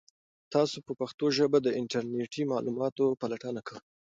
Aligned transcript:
تاسو 0.53 0.77
په 0.85 0.91
پښتو 0.99 1.25
ژبه 1.37 1.57
د 1.63 1.67
انټرنیټي 1.79 2.43
معلوماتو 2.51 3.17
پلټنه 3.21 3.61
کوئ؟ 3.67 3.81